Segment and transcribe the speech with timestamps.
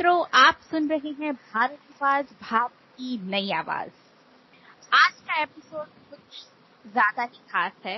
[0.00, 3.90] मित्रों आप सुन रहे हैं भारत आवाज़ भाव की नई आवाज़।
[4.92, 6.38] आज का एपिसोड कुछ
[6.84, 7.96] ज़्यादा ही खास है।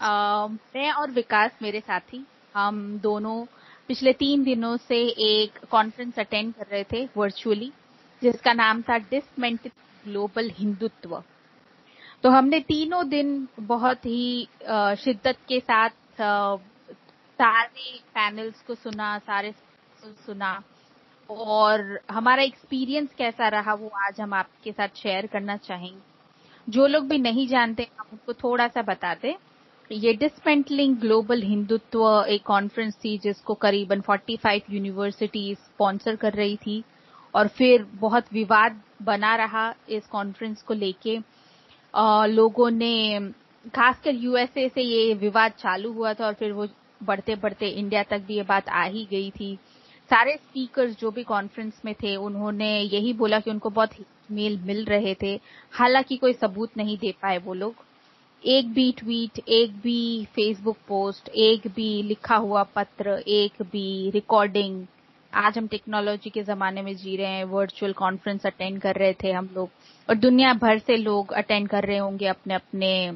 [0.00, 2.24] आ, मैं और विकास मेरे साथी
[2.54, 3.44] हम दोनों
[3.88, 7.72] पिछले तीन दिनों से एक कॉन्फ्रेंस अटेंड कर रहे थे वर्चुअली
[8.22, 9.70] जिसका नाम था डिसमेंट
[10.04, 11.22] ग्लोबल हिंदुत्व
[12.22, 14.48] तो हमने तीनों दिन बहुत ही
[15.04, 19.54] शिद्दत के साथ सारे पैनल्स को सुना सारे
[19.98, 20.62] सुना।
[21.30, 26.00] और हमारा एक्सपीरियंस कैसा रहा वो आज हम आपके साथ शेयर करना चाहेंगे।
[26.68, 29.36] जो लोग भी नहीं जानते, हम उनको थोड़ा सा बताते।
[29.90, 36.82] ये डिसमेंटलिंग ग्लोबल हिंदुत्व एक कॉन्फ्रेंस थी, जिसको करीबन 45 यूनिवर्सिटी स्पॉन्सर कर रही थी
[37.34, 41.18] और फिर बहुत विवाद बना रहा इस कॉन्फ्रेंस को लेके।
[42.28, 43.20] लोगों ने,
[43.74, 46.66] खासकर यूएसए से ये विवाद चालू हुआ था और फिर वो
[47.02, 49.58] बढ़ते बढ़ते इंडिया तक भी ये बात आ ही गई थी।
[50.10, 53.90] सारे स्पीकर्स जो भी कॉन्फ्रेंस में थे, उन्होंने यही बोला कि उनको बहुत
[54.30, 55.40] मेल मिल रहे थे।
[55.72, 57.74] हालाँकि कोई सबूत नहीं दे पाए वो लोग।
[58.44, 64.86] एक भी ट्वीट एक भी फेसबुक पोस्ट एक भी लिखा हुआ पत्र, एक भी रिकॉर्डिंग
[65.32, 69.32] आज हम टेक्नोलॉजी के जमाने में जी रहे हैं वर्चुअल कॉन्फ्रेंस अटेंड कर रहे थे
[69.32, 69.70] हम लोग।
[70.08, 73.12] और दुनिया भर से लोग अटेंड कर रहे होंगे अपने अपने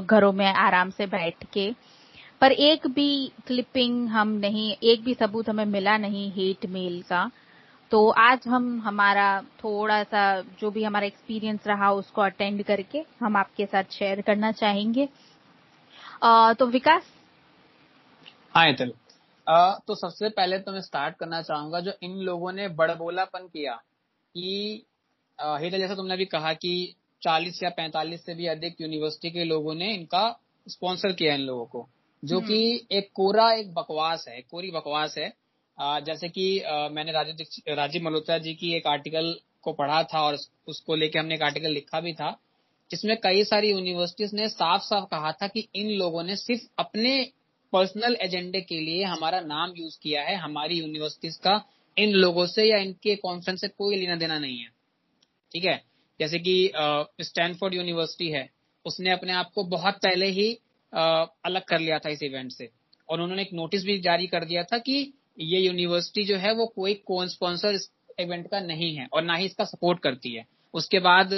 [0.00, 1.74] घरों में आराम से बैठ के।
[2.40, 7.30] पर एक भी क्लिपिंग हम नहीं एक भी सबूत हमें मिला नहीं हेट मेल का।
[7.92, 10.20] तो आज हम हमारा थोड़ा सा
[10.60, 15.08] जो भी हमारा एक्सपीरियंस रहा उसको अटेंड करके हम आपके साथ शेयर करना चाहेंगे।
[16.22, 17.02] आ, तो विकास?
[18.54, 18.86] हाँ तो
[19.86, 23.74] तो सबसे पहले तो मैं स्टार्ट करना चाहूँगा जो इन लोगों ने बड़बोलापन किया
[24.34, 24.84] कि
[25.38, 29.74] हिटल जैसा तुमने भी कहा कि 40 या 45 से भी अधिक यूनिवर्सिटी के लोगों
[29.74, 31.88] ने इनका स्पॉन्सर किया इन लोगों को।
[32.24, 35.32] जो कि हम्म। एक कोरा एक बकवास है कोरी बकवास है।
[35.78, 36.62] आ, जैसे कि
[36.92, 41.34] मैंने राजीव राजीव मल्होत्रा जी की एक आर्टिकल को पढ़ा था और उसको लेके हमने
[41.34, 42.38] एक आर्टिकल लिखा भी था
[42.90, 47.32] जिसमें कई सारी यूनिवर्सिटीज ने साफ़ साफ़ कहा था कि इन लोगों ने सिर्फ़ अपने
[47.72, 51.62] पर्सनल एजेंडे के लिए हमारा नाम यूज़ किया है हमारी यूनिवर्सिटीज का
[51.96, 54.68] इन लोगों से या इनके कॉन्फ्रेंस से कोई लेना देना नहीं है।
[55.52, 55.82] ठीक है?
[56.20, 56.72] जैसे कि
[57.20, 58.48] स्टैनफोर्ड यूनिवर्सिटी है
[58.86, 60.58] उसने अपने आप को बहुत पहले ही
[60.92, 62.68] अलग कर लिया था इस इवेंट से।
[63.08, 66.66] और उन्होंने एक नोटिस भी जारी कर दिया था कि ये यूनिवर्सिटी जो है वो
[66.66, 67.90] कोई कोन स्पॉन्सर इस
[68.20, 70.44] इवेंट का नहीं है और ना ही इसका सपोर्ट करती है।
[70.74, 71.32] उसके बाद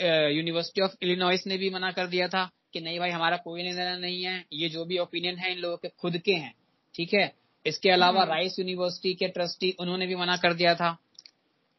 [0.00, 3.96] यूनिवर्सिटी ऑफ़ इलिनॉइस ने भी मना कर दिया था कि नहीं भाई हमारा कोई लेना
[3.96, 6.54] नहीं है ये जो भी ओपिनियन है इन लोगों के खुद के हैं
[6.94, 7.32] ठीक है?
[7.66, 10.96] इसके अलावा राइस हम्म। यूनिवर्सिटी के ट्रस्टी उन्होंने भी मना कर दिया था।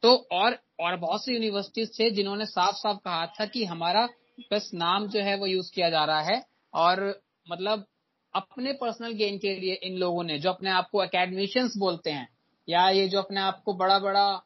[0.04, 4.08] तो और और बहुत सी यूनिवर्सिटीज थे जिन्होंने साफ़ साफ़ कहा था कि हमारा
[4.52, 6.42] बस नाम जो है वो यूज़ किया जा रहा है।
[6.74, 7.04] और
[7.48, 7.86] मतलब
[8.34, 12.28] अपने पर्सनल गेन के लिए इन लोगों ने, जो अपने आप को अकेडमिशियंस बोलते हैं,
[12.68, 14.44] या ये जो अपने आप को बड़ा बड़ा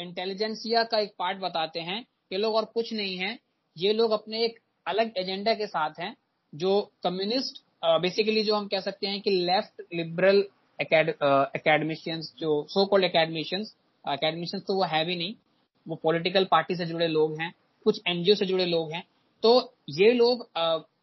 [0.00, 2.00] इंटेलिजेंसिया का एक पार्ट बताते हैं,
[2.32, 3.38] ये लोग और कुछ नहीं है।
[3.76, 6.14] ये लोग अपने एक अलग एजेंडा के साथ हैं,
[6.52, 7.62] जो कम्युनिस्ट
[8.02, 10.44] बेसिकली जो हम कह सकते हैं कि लेफ़्ट लिबरल
[10.78, 15.34] एकेडमिशियंस जो सो कॉल्ड एकेडमिशियंस एकेडमिशियंस तो वो है भी नहीं,
[15.86, 17.52] वो पॉलिटिकल पार्टी से जुड़े लोग हैं,
[17.86, 19.02] कुछ एनजीओ से जुड़े लोग हैं।
[19.42, 20.48] तो ये लोग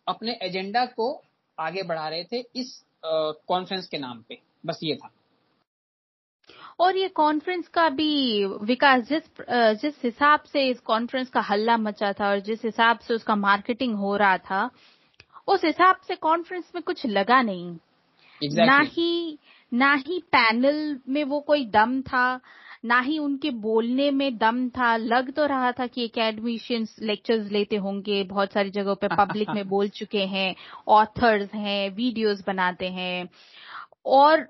[0.08, 1.12] अपने एजेंडा को
[1.58, 5.10] आगे बढ़ा रहे थे इस कॉन्फ्रेंस के नाम पे। बस ये था।
[6.80, 9.24] और ये कॉन्फ्रेंस का भी विकास जिस
[9.82, 13.96] जिस हिसाब से इस कॉन्फ्रेंस का हल्ला मचा था और जिस हिसाब से उसका मार्केटिंग
[13.96, 14.70] हो रहा था
[15.48, 17.78] उस हिसाब से कॉन्फ्रेंस में कुछ लगा नहीं।
[18.42, 18.68] Exactly.
[18.68, 19.38] ना ही
[19.72, 22.40] ना ही पैनल में वो कोई दम था
[22.86, 27.75] ना ही उनके बोलने में दम था लग तो रहा था कि एकेडमिशियंस लेक्चर्स लेते
[27.75, 30.56] होंगे बहुत सारी जगहों पे पब्लिक में बोल चुके हैं
[30.88, 33.30] ऑथर्स हैं वीडियोस बनाते हैं।
[34.06, 34.47] और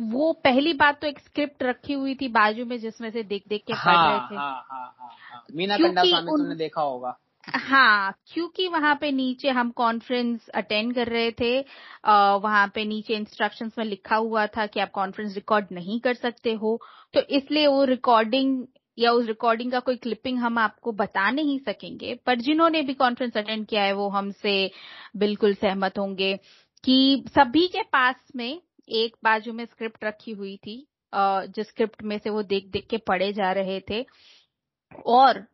[0.00, 3.64] वो पहली बात तो एक स्क्रिप्ट रखी हुई थी बाजू में जिसमें से देख देख
[3.66, 5.46] के पढ़ रहे थे थे। हाँ, हाँ, हाँ, हाँ.
[5.54, 11.08] मीना कंडा स्वामी तुमने देखा होगा। हाँ क्योंकि वहाँ पे नीचे हम कॉन्फ्रेंस अटेंड कर
[11.08, 11.58] रहे थे
[12.42, 16.52] वहाँ पे नीचे इंस्ट्रक्शंस में लिखा हुआ था कि आप कॉन्फ्रेंस रिकॉर्ड नहीं कर सकते
[16.52, 16.78] हो।
[17.14, 18.64] तो इसलिए वो रिकॉर्डिंग
[18.98, 23.36] या उस रिकॉर्डिंग का कोई क्लिपिंग हम आपको बता नहीं सकेंगे। पर जिन्होंने भी कॉन्फ्रेंस
[23.36, 24.70] अटेंड किया है, वो हमसे
[25.16, 26.36] बिल्कुल सहमत होंगे
[26.84, 28.60] कि सभी के पास में
[28.90, 30.84] एक बाजू में स्क्रिप्ट रखी हुई थी
[31.14, 34.04] जिस स्क्रिप्ट में से वो देख देख के पढ़े जा रहे थे।
[35.06, 35.46] और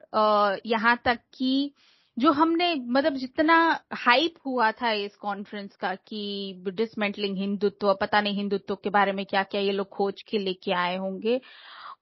[0.67, 1.73] यहाँ तक कि
[2.17, 3.57] जो हमने मतलब जितना
[3.95, 9.25] हाइप हुआ था इस कॉन्फ्रेंस का कि डिसमेंटलिंग हिंदुत्व पता नहीं हिंदुत्व के बारे में
[9.27, 11.41] क्या क्या ये लोग खोज के लेके आए होंगे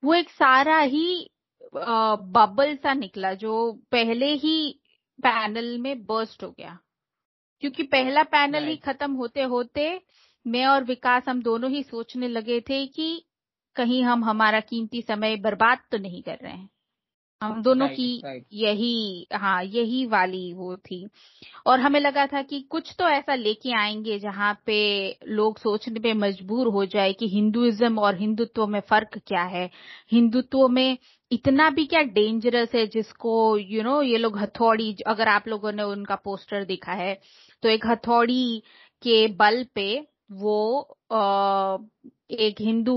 [0.05, 1.31] वो एक सारा ही
[1.75, 4.81] बबल सा निकला जो पहले ही
[5.19, 6.79] पैनल में बर्स्ट हो गया।
[7.63, 9.89] क्योंकि पहला पैनल ही खत्म होते होते
[10.47, 13.27] मैं और विकास हम दोनों ही सोचने लगे थे कि
[13.77, 16.69] कहीं हम हमारा कीमती समय बर्बाद तो नहीं कर रहे हैं।
[17.43, 18.45] हम दोनों right, की right.
[18.53, 21.07] यही हाँ यही वाली वो थी।
[21.67, 24.77] और हमें लगा था कि कुछ तो ऐसा लेके आएँगे जहाँ पे
[25.29, 29.71] लोग सोचने पे मजबूर हो जाए कि हिंदुइज्म और हिंदुत्व में फ़र्क क्या है।
[30.13, 30.99] हिंदुत्व में
[31.31, 35.49] इतना भी क्या डेंजरस है जिसको यू you नो know, ये लोग हथौड़ी अगर आप
[35.49, 37.15] लोगों ने उनका पोस्टर देखा है
[37.63, 38.63] तो एक हथौड़ी
[39.03, 39.89] के बल पे
[40.33, 40.81] वो
[41.13, 41.79] आ,
[42.33, 42.97] एक हिंदू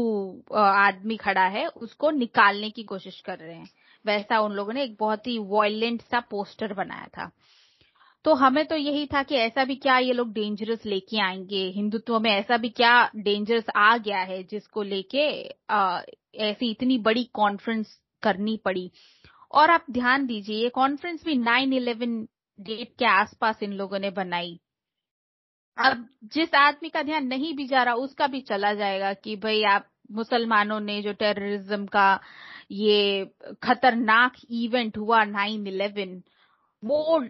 [0.55, 3.69] आदमी खड़ा है उसको निकालने की कोशिश कर रहे हैं।
[4.09, 7.31] वैसा उन लोगों ने एक बहुत ही वायलेंट सा पोस्टर बनाया था।
[8.25, 11.63] तो हमें तो यही था कि ऐसा भी क्या ये लोग डेंजरस लेके आएँगे?
[11.69, 15.27] हिंदुत्व में ऐसा भी क्या डेंजरस आ गया है जिसको लेके
[16.43, 18.91] ऐसी इतनी बड़ी कॉन्फ्रेंस करनी पड़ी?
[19.51, 22.21] और आप ध्यान दीजिए, ये कॉन्फ्रेंस भी नाइन इलेवन
[22.59, 24.59] डेट के आसपास इन लोगों ने बनाई।
[25.77, 29.63] अब जिस आदमी का ध्यान नहीं भी जा रहा, उसका भी चला जाएगा कि भाई
[29.65, 32.19] आप मुसलमानों ने जो टेररिज्म का
[32.71, 33.25] ये
[33.63, 36.21] खतरनाक इवेंट हुआ नाइन इलेवन
[36.83, 37.23] वो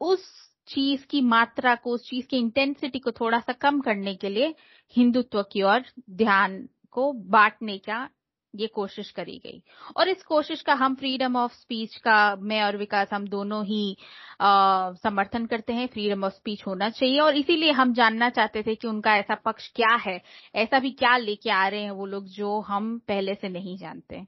[0.00, 0.24] उस
[0.68, 4.54] चीज़ की मात्रा को उस चीज़ की इंटेंसिटी को थोड़ा सा कम करने के लिए
[4.96, 8.08] हिंदुत्व की ओर ध्यान को बांटने का
[8.54, 9.62] ये कोशिश करी गई।
[9.96, 13.96] और इस कोशिश का हम फ्रीडम ऑफ़ स्पीच का मैं और विकास हम दोनों ही
[14.40, 18.74] आ, समर्थन करते हैं फ्रीडम ऑफ़ स्पीच होना चाहिए। और इसीलिए हम जानना चाहते थे
[18.74, 20.20] कि उनका ऐसा पक्ष क्या है
[20.54, 24.24] ऐसा भी क्या लेके आ रहे हैं वो लोग जो हम पहले से नहीं जानते।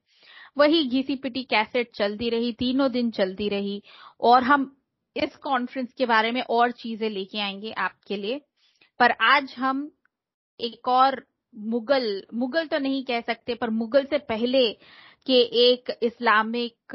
[0.57, 3.83] वही घिसी पिटी कैसेट चलती रही, तीनों दिन चलती रही
[4.21, 4.75] और हम
[5.17, 8.41] इस कॉन्फ्रेंस के बारे में और चीज़ें लेके आएँगे आपके लिए।
[9.01, 9.91] पर आज हम
[10.61, 11.23] एक और
[11.55, 14.71] मुगल मुगल तो नहीं कह सकते, पर मुगल से पहले
[15.27, 16.95] के एक इस्लामिक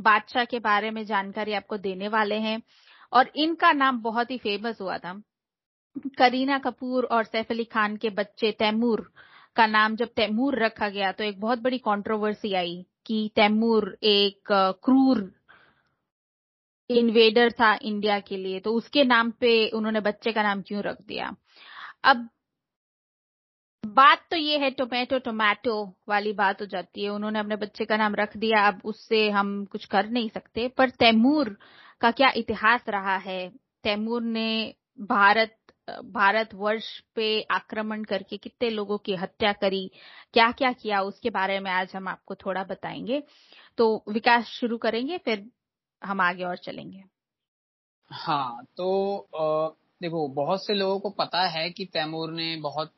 [0.00, 2.60] बादशाह के बारे में जानकारी आपको देने वाले हैं
[3.12, 5.12] और इनका नाम बहुत ही फ़ेमस हुआ था।
[6.18, 9.10] करीना कपूर और सैफ अली खान के बच्चे तैमूर
[9.56, 14.52] का नाम जब तैमूर रखा गया तो एक बहुत बड़ी कंट्रोवर्सी आई कि तैमूर एक
[14.84, 15.30] क्रूर
[16.90, 21.02] इन्वेडर था इंडिया के लिए तो उसके नाम पे उन्होंने बच्चे का नाम क्यों रख
[21.02, 21.34] दिया?
[22.04, 22.28] अब
[23.84, 25.74] बात तो ये है टोमेटो टोमेटो
[26.08, 29.64] वाली बात हो जाती है। उन्होंने अपने बच्चे का नाम रख दिया, अब उससे हम
[29.64, 31.56] कुछ कर नहीं सकते। पर तैमूर
[32.00, 33.48] का क्या इतिहास रहा है?
[33.84, 35.56] तैमूर ने भारत
[35.88, 39.90] भारत वर्ष पे आक्रमण करके कितने लोगों की हत्या करी
[40.34, 43.22] क्या क्या किया उसके बारे में आज हम आपको थोड़ा बताएँगे।
[43.78, 45.50] तो विकास शुरू करेंगे फिर
[46.04, 47.04] हम आगे और चलेंगे।
[48.10, 49.26] हाँ तो
[50.02, 52.92] देखो बहुत से लोगों को पता है कि तैमूर ने बहुत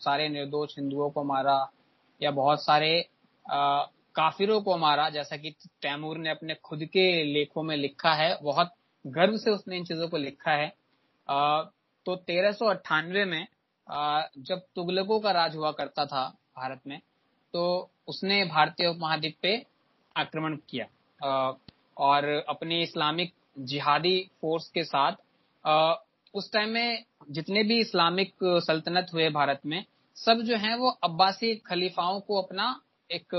[0.00, 1.70] सारे निर्दोष हिंदुओं को मारा
[2.22, 3.08] या बहुत सारे
[3.50, 3.82] आ,
[4.14, 5.50] काफिरों को मारा जैसा कि
[5.82, 8.74] तैमूर ने अपने खुद के लेखों में लिखा है। बहुत
[9.06, 10.68] गर्व से उसने इन चीज़ों को लिखा है।
[12.06, 13.46] तो तेरह में
[14.38, 16.26] जब तुगलकों का राज हुआ करता था
[16.56, 16.98] भारत में
[17.54, 19.54] तो उसने भारतीय उपमहाद्वीप पे
[20.16, 20.86] आक्रमण किया।
[21.96, 25.12] और अपने इस्लामिक जिहादी फोर्स के साथ
[26.34, 29.84] उस टाइम में जितने भी इस्लामिक सल्तनत हुए भारत में,
[30.16, 32.80] सब जो है वो अब्बासी खलीफाओं को अपना
[33.10, 33.34] एक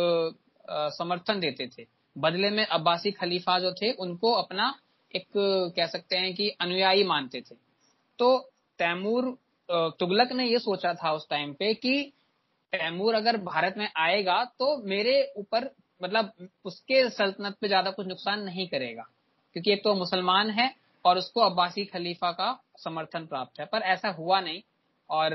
[0.93, 4.73] समर्थन देते थे। बदले में अब्बासी खलीफा जो थे, उनको अपना
[5.11, 5.27] एक,
[5.75, 7.55] कह सकते हैं कि अनुयायी मानते थे।
[8.19, 8.50] तो
[8.81, 9.35] तैमूर
[9.99, 12.01] तुगलक ने ये सोचा था उस टाइम पे कि
[12.73, 15.69] तैमूर अगर भारत में आएगा तो मेरे ऊपर
[16.01, 16.31] मतलब
[16.65, 19.03] उसके सल्तनत पे ज़्यादा कुछ नुकसान नहीं करेगा,
[19.55, 20.69] क्योंकि एक तो मुसलमान है
[21.05, 24.61] और उसको अब्बासी खलीफा का समर्थन प्राप्त है, पर ऐसा हुआ नहीं।
[25.09, 25.33] और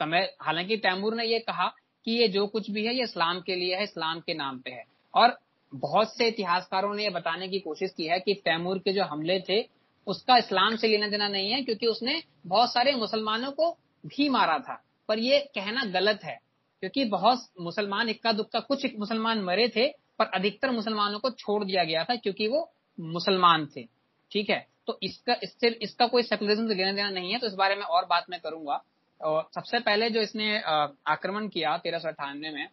[0.00, 1.66] समय हालाँकि तैमूर ने ये कहा
[2.06, 4.70] कि ये जो कुछ भी है, ये इस्लाम के लिए है, इस्लाम के नाम पे
[4.70, 5.38] है। और
[5.72, 9.38] बहुत से इतिहासकारों ने यह बताने की कोशिश की है कि तैमूर के जो हमले
[9.40, 9.60] थे
[10.06, 13.70] उसका इस्लाम से लेना देना नहीं है, क्योंकि उसने बहुत सारे मुसलमानों को
[14.04, 16.38] भी मारा था। पर ये कहना गलत है,
[16.82, 21.84] क्योंकि बहुत मुसलमान इक्का दुक्का, कुछ मुसलमान मरे थे, पर अधिकतर मुसलमानों को छोड़ दिया
[21.84, 23.82] गया था, क्योंकि वो मुसलमान थे।
[24.30, 24.66] ठीक है?
[24.86, 27.82] तो इसका, इससे, इसका कोई सेकुलरिज्म से लेना देना नहीं है तो इस बारे में
[27.82, 28.82] और बात मैं करूँगा।
[29.20, 32.68] और सबसे पहले जो इसने आक्रमण किया तेरह सौ अठानवे में,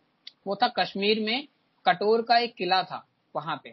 [0.47, 1.47] वो था कश्मीर में
[1.85, 3.69] कटोर का एक किला था, वहाँ पे।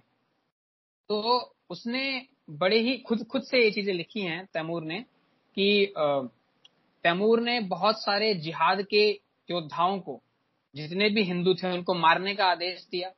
[1.10, 5.00] तो उसने बड़े ही, खुद खुद से ये चीज़ें लिखी हैं तैमूर ने
[5.56, 5.92] कि
[7.04, 9.08] तैमूर ने बहुत सारे जिहाद के
[9.48, 10.20] योद्धाओं को,
[10.74, 13.10] जितने भी हिंदू थे, उनको मारने का आदेश दिया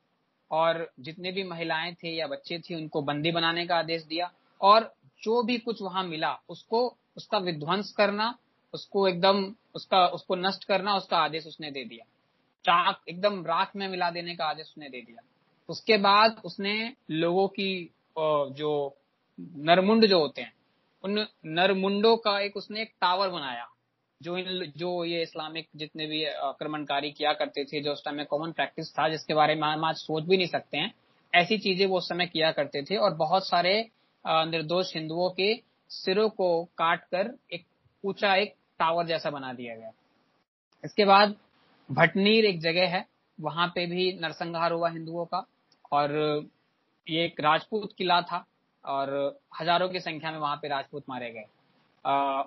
[0.51, 4.93] और जितने भी महिलाएँ थे या बच्चे थे, उनको बंदी बनाने का आदेश दिया और
[5.23, 6.87] जो भी कुछ वहाँ मिला, उसको,
[7.17, 8.37] उसका विध्वंस करना,
[8.73, 12.05] उसको एकदम, उसका, उसको नष्ट करना, उसका आदेश उसने दे दिया।
[12.65, 15.23] चाक, एकदम राख में मिला देने का आदेश उसने दे दिया।
[15.69, 18.97] उसके बाद उसने लोगों की जो
[19.39, 20.53] नरमुंड जो होते हैं,
[21.03, 23.67] उन नरमुंडों का एक उसने एक टावर बनाया,
[24.21, 28.25] जो इन, जो ये इस्लामिक जितने भी आक्रमणकारी किया करते थे, जो उस टाइम में
[28.25, 30.93] कॉमन प्रैक्टिस था, जिसके बारे में हम आज सोच भी नहीं सकते हैं,
[31.33, 33.79] ऐसी चीज़ें वो उस समय किया करते थे और बहुत सारे
[34.25, 35.53] निर्दोष हिंदुओं के
[35.91, 37.65] सिरों को काट कर एक
[38.03, 39.91] ऊँचा एक टावर जैसा बना दिया गया।
[40.83, 41.35] इसके बाद
[41.89, 43.05] भटनीर एक जगह है,
[43.39, 45.45] वहाँ पे भी नरसंहार हुआ हिंदुओं का,
[45.91, 46.11] और
[47.07, 48.45] ये एक राजपूत किला था
[48.85, 49.11] और
[49.59, 51.45] हज़ारों की संख्या में वहाँ पे राजपूत मारे गए।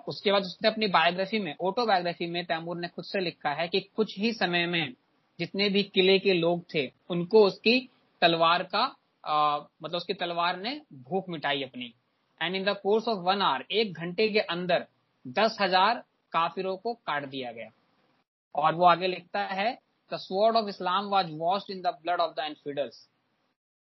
[0.07, 3.79] उसके बाद उसने अपनी बायोग्राफी में ऑटोबायोग्राफी में तैमूर ने खुद से लिखा है कि
[3.95, 4.93] कुछ ही समय में
[5.39, 7.79] जितने भी किले के लोग थे उनको उसकी
[8.21, 8.83] तलवार का
[9.23, 11.93] आ, मतलब उसकी तलवार ने भूख मिटाई अपनी।
[12.41, 14.85] And in the course of one hour एक घंटे के अंदर
[15.25, 16.03] दस हज़ार
[16.33, 17.69] काफिरों को काट दिया गया।
[18.55, 19.71] और वो आगे लिखता है
[20.11, 23.05] the sword of Islam was washed in the blood of the infidels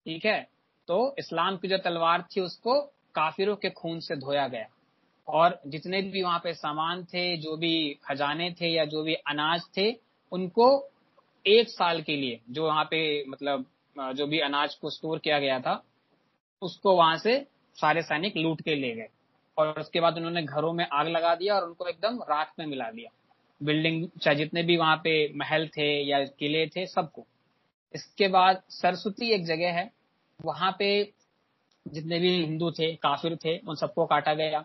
[0.07, 0.41] ठीक है?
[0.89, 2.81] तो इस्लाम की जो तलवार थी, उसको
[3.15, 4.67] काफिरों के खून से धोया गया।
[5.29, 9.63] और जितने भी वहाँ पे सामान थे, जो भी खजाने थे या जो भी अनाज
[9.77, 9.97] थे,
[10.33, 10.91] उनको
[11.47, 13.65] एक साल के लिए जो वहाँ पे मतलब
[13.99, 15.85] जो भी अनाज को स्टोर किया गया था,
[16.63, 19.09] उसको वहाँ से सारे सैनिक लूट के ले गए।
[19.59, 22.91] और उसके बाद उन्होंने घरों में आग लगा दिया और उनको एकदम राख में मिला
[22.91, 23.11] दिया।
[23.63, 27.27] बिल्डिंग चाहे जितने भी वहाँ पे महल थे या किले थे, सबको।
[27.95, 29.91] इसके बाद सरस्वती एक जगह है
[30.41, 30.89] वहाँ पे
[31.87, 34.65] जितने भी हिंदू थे, काफिर थे, उन सबको काटा गया।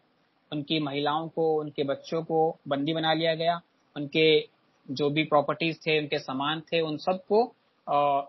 [0.52, 3.60] उनकी महिलाओं को, उनके बच्चों को बंदी बना लिया गया।
[3.96, 4.40] उनके
[4.88, 7.44] जो भी प्रॉपर्टीज़ थे, उनके सामान थे, उन सबको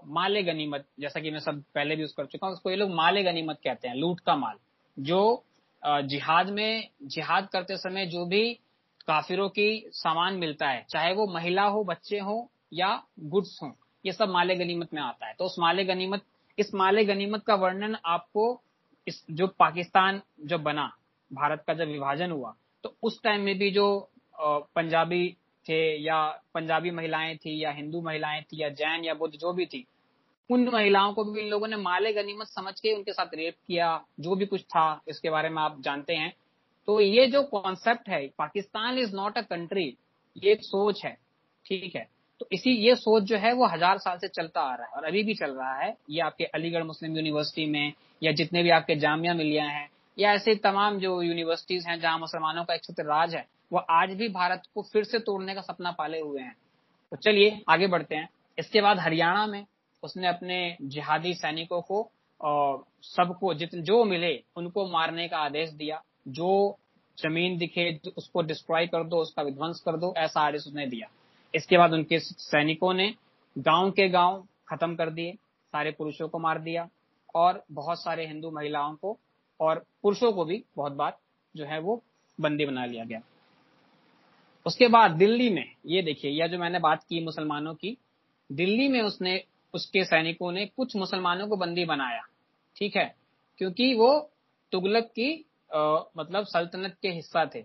[0.08, 2.90] माले गनीमत, जैसा कि मैं सब पहले भी यूज़ कर चुका हूँ, उसको ये लोग
[2.90, 4.56] माले गनीमत कहते हैं, लूट का माल।
[4.96, 5.44] जो
[5.82, 8.52] जिहाद में, जिहाद करते समय जो भी
[9.08, 13.72] काफिरों की सामान मिलता है, चाहे वो महिला हो, बच्चे हो या गुड्स हो,
[14.04, 16.22] ये सब माले गनीमत में आता है। तो उस माले गनीमत
[16.60, 18.60] इस माले गनीमत का वर्णन आपको
[19.06, 20.90] इस, जो पाकिस्तान जब बना,
[21.30, 23.86] भारत का जब विभाजन हुआ तो उस टाइम में भी जो
[24.36, 25.28] पंजाबी
[25.66, 26.20] थे या
[26.54, 29.84] पंजाबी महिलाएँ थी या हिंदू महिलाएँ थी या जैन या बुद्ध जो भी थी,
[30.50, 34.04] उन महिलाओं को भी इन लोगों ने माले गनीमत समझ के उनके साथ रेप किया,
[34.20, 36.32] जो भी कुछ था, इसके बारे में आप जानते हैं।
[36.88, 39.84] तो ये जो कॉन्सेप्ट है, Pakistan is not a country
[40.36, 41.16] ये एक सोच है,
[41.66, 42.08] ठीक है।
[42.40, 45.04] तो इसी ये सोच जो है वो हज़ार साल से चलता आ रहा है और
[45.04, 47.92] अभी भी चल रहा है। ये आपके अलीगढ़ मुस्लिम यूनिवर्सिटी में,
[48.22, 52.64] या जितने भी आपके जामिया मिलिया हैं, या ऐसे तमाम जो यूनिवर्सिटीज हैं जहाँ मुसलमानों
[52.64, 55.90] का एक छत्र राज है, वो आज भी भारत को फिर से तोड़ने का सपना
[55.90, 56.56] पाले हुए हैं।
[57.12, 58.28] तो चलिए, आगे बढ़ते हैं।
[58.58, 59.64] इसके बाद हरियाणा में
[60.02, 66.02] उसने अपने जिहादी सैनिकों को और सबको जितने जो मिले, उनको मारने का आदेश दिया।
[66.28, 66.78] जो
[67.18, 71.08] ज़मीन दिखे, उसको डिस्ट्रॉय कर दो, उसका विध्वंस कर दो, ऐसा आदेश उसने दिया।
[71.54, 73.14] इसके बाद उनके सैनिकों ने
[73.58, 75.32] गाँव के गाँव खत्म कर दिए
[75.72, 76.88] सारे पुरुषों को मार दिया
[77.34, 79.18] और बहुत सारे हिंदू महिलाओं को
[79.60, 81.18] और पुरुषों को भी बहुत बार
[81.56, 82.02] जो है वो
[82.40, 83.20] बंदी बना लिया गया।
[84.66, 87.96] उसके बाद दिल्ली में ये देखिए यह जो मैंने बात की मुसलमानों की
[88.52, 92.22] दिल्ली में उसने उसके सैनिकों ने कुछ मुसलमानों को बंदी बनाया
[92.76, 93.14] ठीक है?
[93.58, 94.30] क्योंकि वो
[94.72, 97.64] तुगलक की आ, मतलब सल्तनत के हिस्सा थे।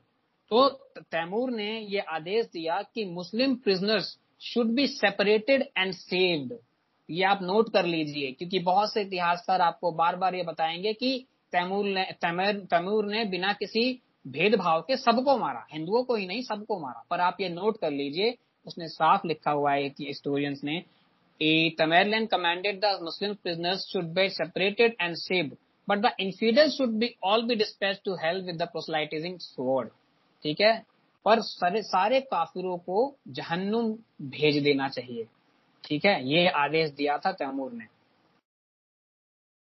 [0.49, 0.67] तो
[1.11, 6.53] तैमूर ने ये आदेश दिया कि Muslim prisoners should be separated and saved
[7.09, 11.17] ये आप नोट कर लीजिए क्योंकि बहुत से इतिहासकार आपको बार बार ये बताएँगे कि
[11.51, 16.79] तैमूर ने तैमूर ने बिना किसी भेदभाव के सबको मारा। हिंदुओं को ही नहीं सबको
[16.79, 18.35] मारा। पर आप ये नोट कर लीजिए
[18.65, 20.83] उसने साफ़ लिखा हुआ है कि हिस्टोरियंस ने
[21.41, 26.97] A Tamerlan commanded the Muslim prisoners should be separated and saved, but the infidels should
[26.97, 29.91] be all be dispatched to hell with the proselytizing sword.
[30.43, 30.85] ठीक है?
[31.25, 35.27] पर सारे सारे काफिरों को जहन्नुम भेज देना चाहिए।
[35.83, 36.27] ठीक है?
[36.27, 37.85] ये आदेश दिया था तैमूर ने।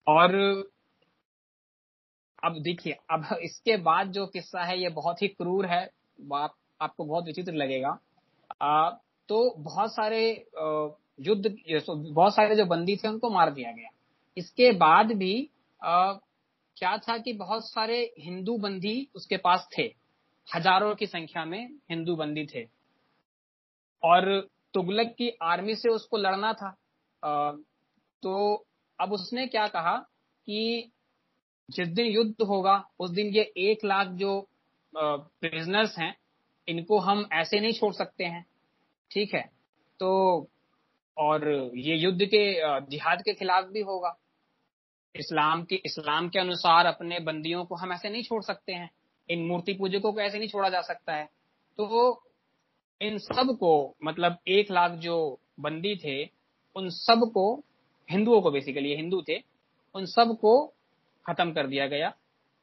[0.07, 0.35] और
[2.43, 5.83] अब देखिए अब इसके बाद जो किस्सा है ये बहुत ही क्रूर है।
[6.33, 7.97] आप, आपको बहुत विचित्र लगेगा।
[8.61, 8.89] आ,
[9.29, 10.47] तो बहुत सारे
[11.19, 11.55] युद्ध
[11.89, 13.89] बहुत सारे जो बंदी थे उनको मार दिया गया।
[14.37, 15.49] इसके बाद भी
[15.81, 16.13] आ,
[16.77, 20.02] क्या था कि बहुत सारे हिंदू बंदी उसके पास थे।
[20.47, 22.65] हज़ारों की संख्या में हिंदू बंदी थे।
[24.03, 26.69] और तुगलक की आर्मी से उसको लड़ना था।
[28.23, 28.65] तो
[28.99, 29.95] अब उसने क्या कहा
[30.47, 30.91] कि
[31.69, 34.39] जिस दिन युद्ध होगा, उस दिन ये एक लाख जो
[34.93, 36.15] प्रिजनर्स हैं,
[36.67, 38.45] इनको हम ऐसे नहीं छोड़ सकते हैं।
[39.11, 39.41] ठीक है?
[39.99, 40.49] तो
[41.17, 44.15] और ये युद्ध के जिहाद के खिलाफ भी होगा।
[45.15, 48.89] इस्लाम के इस्लाम के अनुसार अपने बंदियों को हम ऐसे नहीं छोड़ सकते हैं।
[49.29, 51.25] इन मूर्ति पूजकों को ऐसे नहीं छोड़ा जा सकता है।
[51.79, 52.23] तो
[53.01, 55.17] इन सबको मतलब एक लाख जो
[55.59, 56.23] बंदी थे,
[56.75, 57.63] उन सबको
[58.09, 59.37] हिंदुओं को बेसिकली हिंदू थे,
[59.95, 60.55] उन सबको
[61.25, 62.09] खत्म कर दिया गया,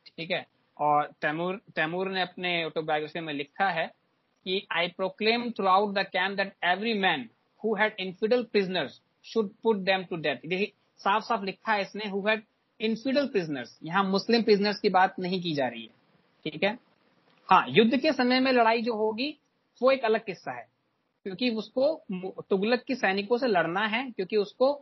[0.08, 0.46] ठीक है?
[0.76, 3.86] और तैमूर तैमूर ने अपने ऑटोबायोग्राफी में लिखा है
[4.46, 7.28] कि I proclaim throughout the camp that every man
[7.62, 12.08] who had infidel prisoners should put them to death देखिए साफ़ साफ़ लिखा है इसने
[12.08, 12.42] हु हैड
[12.80, 15.99] इनफिडल प्रिजनर्स यहाँ मुस्लिम प्रिजनर्स की बात नहीं की जा रही है।
[16.44, 16.78] ठीक है?
[17.48, 19.36] हाँ युद्ध के समय में लड़ाई जो होगी,
[19.80, 20.68] वो एक अलग किस्सा है।
[21.26, 24.72] क्योंकि उसको तुगलक की सैनिकों से लड़ना है, क्योंकि उसको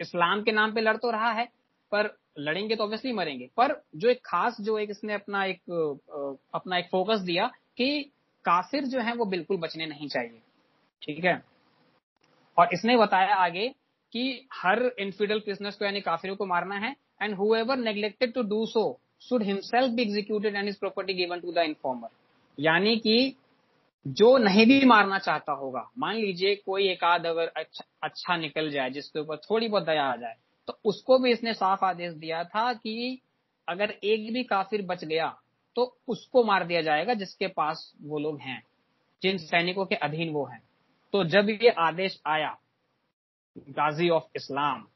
[0.00, 1.44] इस्लाम के नाम पे लड़ तो रहा है,
[1.92, 5.60] पर लड़ेंगे तो ऑब्वियसली मरेंगे। पर जो एक खास, जो एक इसने अपना एक
[6.54, 7.46] अपना एक फोकस दिया
[7.76, 8.00] कि
[8.44, 10.40] काफिर जो है वो बिल्कुल बचने नहीं चाहिए।
[11.02, 11.42] ठीक है?
[12.56, 13.68] और इसने बताया आगे
[14.12, 18.64] कि हर इनफिडल प्रिजनर्स को, यानी काफिरों को मारना है and whoever neglected to do
[18.66, 22.08] so should himself be executed and is property given to the informer
[22.58, 23.36] यानी कि
[24.06, 28.70] जो नहीं भी मारना चाहता होगा मान लीजिए कोई एक आध अगर अच्छा, अच्छा निकल
[28.70, 30.36] जाए जिसके ऊपर थोड़ी बहुत दया आ जाए
[30.68, 33.20] तो उसको भी इसने साफ़ आदेश दिया था कि
[33.68, 35.36] अगर एक भी काफिर बच गया
[35.76, 38.62] तो उसको मार दिया जाएगा जिसके पास वो लोग हैं
[39.22, 40.62] जिन सैनिकों के अधीन वो हैं।
[41.12, 42.56] तो जब ये आदेश आया
[43.56, 44.86] गाजी ऑफ़ इस्लाम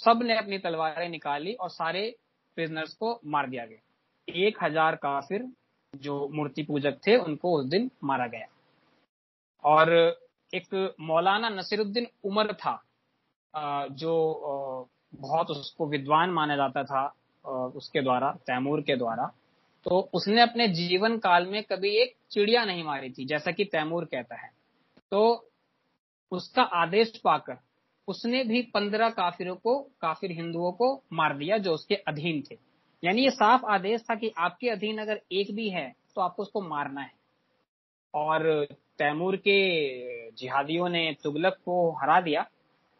[0.00, 2.14] सबने अपनी तलवारें निकाली और सारे
[2.56, 5.46] प्रिजनर्स को मार दिया गया। एक हज़ार काफिर
[5.92, 8.46] जो मूर्ति पूजक थे, उनको उस दिन मारा गया।
[9.64, 9.92] और
[10.52, 12.82] एक मौलाना नसीरुद्दीन उमर था
[13.54, 17.06] जो बहुत उसको विद्वान माना जाता था
[17.74, 19.30] उसके द्वारा, तैमूर के द्वारा।
[19.86, 24.04] तो उसने अपने जीवन काल में कभी एक चिड़िया नहीं मारी थी, जैसा कि तैमूर
[24.04, 24.50] कहता है।
[25.12, 25.50] तो
[26.32, 27.58] उसका आदेश पाकर
[28.08, 32.58] उसने भी पंद्रह काफिरों को, काफिर हिंदुओं को मार दिया जो उसके अधीन थे।
[33.04, 36.60] यानी ये साफ़ आदेश था कि आपके अधीन अगर एक भी है तो आपको उसको
[36.60, 37.12] मारना है।
[38.14, 38.66] और
[38.98, 42.46] तैमूर के जिहादियों ने तुगलक को हरा दिया।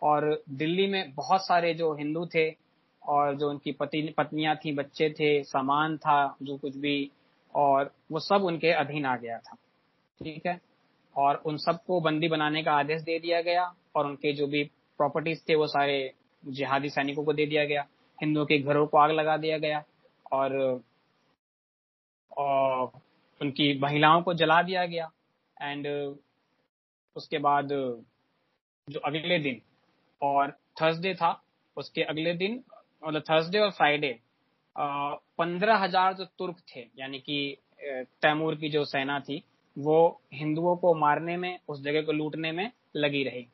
[0.03, 2.55] और दिल्ली में बहुत सारे जो हिंदू थे
[3.03, 7.11] और जो उनकी पति, पत्नियाँ थी, बच्चे थे, सामान था, जो कुछ भी,
[7.55, 9.57] और वो सब उनके अधीन आ गया था।
[10.25, 10.61] ठीक है?
[11.17, 14.71] और उन सबको बंदी बनाने का आदेश दे दिया गया और उनके जो भी
[15.03, 15.99] प्रॉपर्टीज़ थे वो सारे
[16.45, 17.87] जिहादी सैनिकों को दे दिया गया।
[18.19, 19.83] हिंदुओं के घरों को आग लगा दिया गया
[20.33, 20.83] और,
[22.33, 22.91] और
[23.41, 25.11] उनकी महिलाओं को जला दिया गया।
[25.57, 25.87] एंड
[27.17, 27.69] उसके बाद
[28.89, 29.61] जो अगले दिन
[30.23, 31.31] और थर्सडे था
[31.77, 32.63] उसके अगले दिन
[33.03, 34.19] मतलब थर्सडे और फ्राइडे
[34.77, 37.57] पंद्रह हज़ार जो तुर्क थे यानी कि
[38.23, 39.43] तैमूर की जो सेना थी
[39.77, 39.99] वो
[40.35, 43.47] हिंदुओं को मारने में उस जगह को लूटने में लगी रही।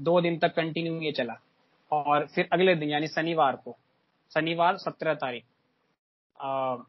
[0.00, 1.38] दो दिन तक कंटिन्यू ये चला।
[1.92, 3.76] और फिर अगले दिन यानी शनिवार को
[4.32, 5.44] शनिवार सत्रह तारीख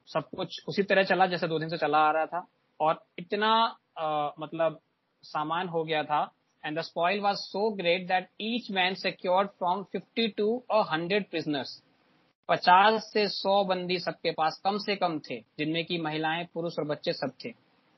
[0.10, 2.46] सब कुछ उसी तरह चला जैसे दो दिन से चला आ रहा था।
[2.80, 3.54] और इतना
[3.98, 4.80] आ, मतलब
[5.24, 6.22] सामान हो गया था
[6.64, 11.30] and the spoil was so great that each man secured from 50 to और हंड्रेड
[11.30, 11.82] प्रिजनर्स
[12.50, 16.86] पचास से सौ बंदी सबके पास कम से कम थे जिनमें की महिलाएँ पुरुष और
[16.86, 17.52] बच्चे सब थे।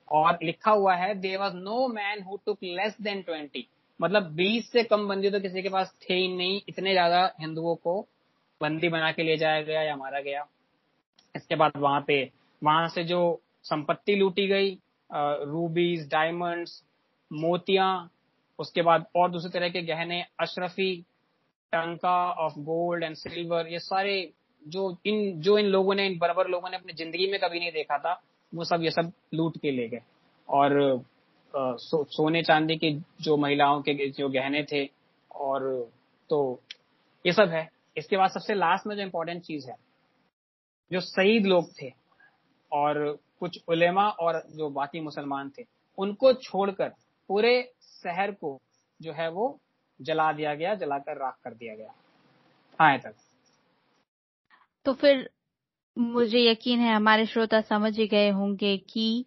[0.07, 3.67] और लिखा हुआ है there was no man who took less than twenty
[3.99, 7.75] मतलब बीस से कम बंदी तो किसी के पास थे ही नहीं, इतने ज़्यादा हिंदुओं
[7.77, 7.99] को
[8.61, 10.45] बंदी बना के ले जाया गया या मारा गया।
[11.35, 12.23] इसके बाद वहाँ पे,
[12.61, 14.77] वहाँ से जो संपत्ति लूटी गई
[15.09, 16.81] रूबीज, डायमंड्स,
[17.31, 17.87] मोतिया,
[18.59, 20.95] उसके बाद और दूसरे तरह के गहने, अशरफी,
[21.73, 24.31] टंका ऑफ़ गोल्ड एंड सिल्वर ये सारे
[24.65, 27.71] जो इन जो इन लोगों ने, इन बरबर लोगों ने अपनी ज़िंदगी में कभी नहीं
[27.71, 28.21] देखा था,
[28.53, 30.01] वो सब ये सब लूट के ले गए।
[30.49, 31.03] और
[31.57, 34.89] सो, सोने चांदी की जो महिलाओं के जो गहने थे
[35.31, 35.91] और
[36.29, 36.59] तो
[37.25, 39.75] ये सब है। इसके बाद सबसे लास्ट में जो इम्पोर्टेंट चीज़ है
[40.91, 41.93] जो शहीद लोग थे
[42.71, 45.65] और कुछ उलेमा और जो बाकी मुसलमान थे
[45.97, 46.89] उनको छोड़कर
[47.27, 48.61] पूरे शहर को
[49.01, 49.59] जो है वो
[50.01, 51.95] जला दिया गया जलाकर राख कर दिया गया।
[52.81, 53.15] आए तक।
[54.85, 55.29] तो फिर
[55.97, 59.25] मुझे यकीन है हमारे श्रोता समझ ही गए होंगे कि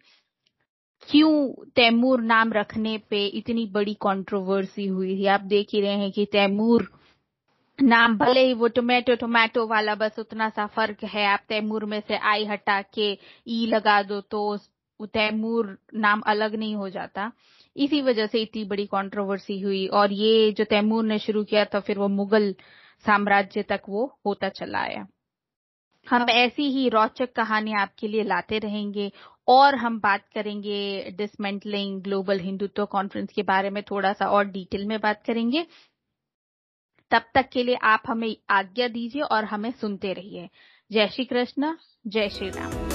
[1.09, 5.15] क्यों तैमूर नाम रखने पे इतनी बड़ी कंट्रोवर्सी हुई?
[5.17, 6.89] थी आप देख ही रहे हैं कि तैमूर
[7.79, 11.99] नाम भले ही वो टोमेटो टोमेटो वाला बस उतना सा फ़र्क है। आप तैमूर में
[12.07, 13.11] से आई हटा के
[13.47, 14.57] ई लगा दो तो
[15.05, 17.31] तैमूर नाम अलग नहीं हो जाता।
[17.75, 21.79] इसी वजह से इतनी बड़ी कंट्रोवर्सी हुई और ये जो तैमूर ने शुरू किया था,
[21.79, 22.53] फिर वो मुगल
[23.05, 25.07] साम्राज्य तक वो होता चला आया।
[26.07, 29.11] हम ऐसी ही रोचक कहानी आपके लिए लाते रहेंगे।
[29.49, 34.85] और हम बात करेंगे डिसमेंटलिंग ग्लोबल हिंदुत्व कॉन्फ्रेंस के बारे में थोड़ा सा और डिटेल
[34.85, 35.65] में बात करेंगे।
[37.11, 40.49] तब तक के लिए आप हमें आज्ञा दीजिए और हमें सुनते रहिए।
[40.91, 41.75] जय श्री कृष्ण,
[42.07, 42.88] जय श्री राम।